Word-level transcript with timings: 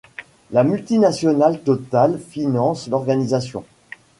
La 0.49 0.63
multinationale 0.63 1.61
Total 1.61 2.17
finance 2.17 2.87
l'organisation. 2.89 3.63